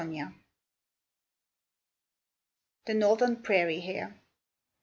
]THE 2.87 2.95
NORTHERN 2.95 3.43
PRAIRIE 3.43 3.81
HARE. 3.81 4.19